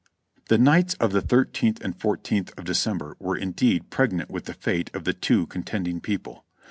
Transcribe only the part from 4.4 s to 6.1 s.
the fate of the two contending